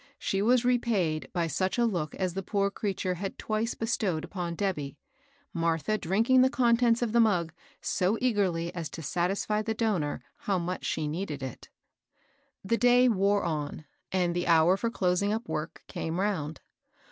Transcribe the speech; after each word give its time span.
She 0.17 0.41
was 0.41 0.65
repaid 0.65 1.29
by 1.31 1.45
such 1.45 1.77
a 1.77 1.85
look 1.85 2.15
as 2.15 2.33
the 2.33 2.41
poor 2.41 2.71
creature 2.71 3.13
had 3.13 3.37
twice 3.37 3.75
bestowed 3.75 4.23
upon 4.25 4.55
Debby, 4.55 4.97
Martha 5.53 5.95
drinking 5.95 6.41
the 6.41 6.49
contents 6.49 7.03
of 7.03 7.11
the 7.11 7.19
mug 7.19 7.53
so 7.81 8.17
eagerly 8.19 8.73
as 8.73 8.89
to 8.89 9.03
satisfy 9.03 9.61
the 9.61 9.75
donor 9.75 10.23
how 10.37 10.57
much 10.57 10.85
she 10.85 11.07
needed 11.07 11.43
it. 11.43 11.69
The 12.65 12.77
day 12.77 13.09
wore 13.09 13.43
on, 13.43 13.85
and 14.11 14.35
the 14.35 14.47
hour 14.47 14.75
for 14.75 14.89
closing 14.89 15.31
up 15.31 15.47
work 15.47 15.83
came 15.85 16.19
round. 16.19 16.61